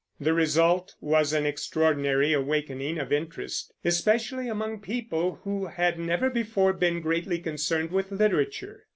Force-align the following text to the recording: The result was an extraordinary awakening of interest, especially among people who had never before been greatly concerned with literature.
The 0.19 0.33
result 0.33 0.95
was 0.99 1.31
an 1.31 1.45
extraordinary 1.45 2.33
awakening 2.33 2.97
of 2.97 3.13
interest, 3.13 3.71
especially 3.85 4.47
among 4.49 4.79
people 4.79 5.39
who 5.43 5.67
had 5.67 5.99
never 5.99 6.27
before 6.31 6.73
been 6.73 7.01
greatly 7.01 7.37
concerned 7.37 7.91
with 7.91 8.11
literature. 8.11 8.87